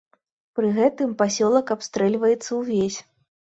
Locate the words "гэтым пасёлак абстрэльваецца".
0.77-2.51